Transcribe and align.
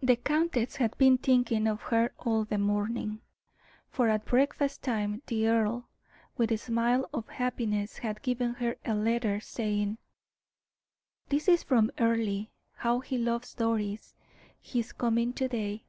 The 0.00 0.14
countess 0.14 0.76
had 0.76 0.96
been 0.98 1.18
thinking 1.18 1.66
of 1.66 1.82
her 1.82 2.12
all 2.16 2.44
the 2.44 2.58
morning, 2.58 3.22
for 3.90 4.08
at 4.08 4.24
breakfast 4.24 4.82
time 4.84 5.20
the 5.26 5.48
earl, 5.48 5.88
with 6.36 6.52
a 6.52 6.58
smile 6.58 7.10
of 7.12 7.26
happiness, 7.26 7.98
had 7.98 8.22
given 8.22 8.54
her 8.54 8.76
a 8.84 8.94
letter, 8.94 9.40
saying: 9.40 9.98
"This 11.28 11.48
is 11.48 11.64
from 11.64 11.90
Earle; 11.98 12.46
how 12.76 13.00
he 13.00 13.18
loves 13.18 13.52
Doris. 13.52 14.14
He 14.60 14.78
is 14.78 14.92
coming 14.92 15.32
to 15.32 15.48
day." 15.48 15.82